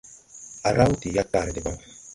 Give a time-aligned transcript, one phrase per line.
[0.67, 1.77] A raw de yaggare debaŋ.